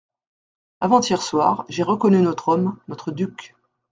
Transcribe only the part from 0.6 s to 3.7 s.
Avant-hier soir, j'ai reconnu notre homme, notre duc.